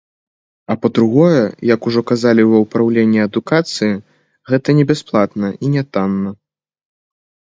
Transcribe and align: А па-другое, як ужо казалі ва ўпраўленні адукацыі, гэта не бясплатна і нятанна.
А 0.73 0.75
па-другое, 0.83 1.41
як 1.73 1.79
ужо 1.91 2.01
казалі 2.11 2.45
ва 2.51 2.61
ўпраўленні 2.63 3.19
адукацыі, 3.25 3.91
гэта 4.53 4.69
не 4.79 4.85
бясплатна 4.93 5.47
і 5.67 5.71
нятанна. 5.75 6.29